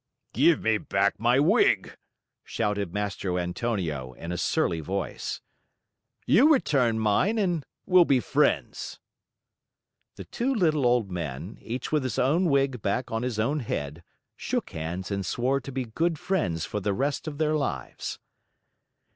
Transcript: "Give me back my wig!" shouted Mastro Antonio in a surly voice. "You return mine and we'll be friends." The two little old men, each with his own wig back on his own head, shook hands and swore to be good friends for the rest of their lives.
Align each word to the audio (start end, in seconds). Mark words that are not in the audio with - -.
"Give 0.33 0.59
me 0.63 0.79
back 0.79 1.19
my 1.19 1.39
wig!" 1.39 1.95
shouted 2.43 2.91
Mastro 2.91 3.37
Antonio 3.37 4.13
in 4.13 4.31
a 4.31 4.35
surly 4.35 4.79
voice. 4.79 5.41
"You 6.25 6.51
return 6.51 6.97
mine 6.97 7.37
and 7.37 7.63
we'll 7.85 8.05
be 8.05 8.19
friends." 8.19 8.99
The 10.15 10.23
two 10.25 10.55
little 10.55 10.87
old 10.87 11.11
men, 11.11 11.59
each 11.61 11.91
with 11.91 12.01
his 12.01 12.17
own 12.17 12.45
wig 12.45 12.81
back 12.81 13.11
on 13.11 13.21
his 13.21 13.37
own 13.39 13.59
head, 13.59 14.03
shook 14.35 14.71
hands 14.71 15.11
and 15.11 15.23
swore 15.23 15.61
to 15.61 15.71
be 15.71 15.85
good 15.85 16.17
friends 16.17 16.65
for 16.65 16.79
the 16.79 16.93
rest 16.93 17.27
of 17.27 17.37
their 17.37 17.53
lives. 17.53 18.17